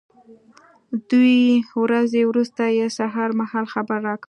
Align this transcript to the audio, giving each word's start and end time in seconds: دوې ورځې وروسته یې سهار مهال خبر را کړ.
دوې 1.09 1.41
ورځې 1.83 2.21
وروسته 2.29 2.63
یې 2.77 2.87
سهار 2.97 3.29
مهال 3.39 3.65
خبر 3.73 3.99
را 4.07 4.13
کړ. 4.15 4.19